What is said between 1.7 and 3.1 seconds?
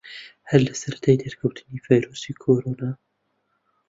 ڤایرۆسی کۆرۆنا